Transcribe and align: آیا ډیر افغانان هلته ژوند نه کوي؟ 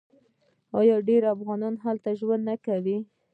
آیا 0.79 0.97
ډیر 1.09 1.23
افغانان 1.33 1.75
هلته 1.85 2.09
ژوند 2.19 2.43
نه 2.49 2.55
کوي؟ 2.65 2.97